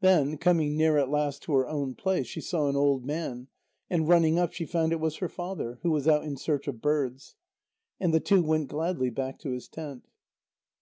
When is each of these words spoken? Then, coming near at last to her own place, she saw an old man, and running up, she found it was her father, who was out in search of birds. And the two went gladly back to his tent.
Then, 0.00 0.38
coming 0.38 0.74
near 0.74 0.96
at 0.96 1.10
last 1.10 1.42
to 1.42 1.52
her 1.52 1.68
own 1.68 1.96
place, 1.96 2.26
she 2.26 2.40
saw 2.40 2.70
an 2.70 2.76
old 2.76 3.04
man, 3.04 3.48
and 3.90 4.08
running 4.08 4.38
up, 4.38 4.54
she 4.54 4.64
found 4.64 4.90
it 4.90 5.00
was 5.00 5.16
her 5.18 5.28
father, 5.28 5.80
who 5.82 5.90
was 5.90 6.08
out 6.08 6.24
in 6.24 6.38
search 6.38 6.66
of 6.66 6.80
birds. 6.80 7.36
And 8.00 8.14
the 8.14 8.18
two 8.20 8.42
went 8.42 8.68
gladly 8.68 9.10
back 9.10 9.38
to 9.40 9.50
his 9.50 9.68
tent. 9.68 10.08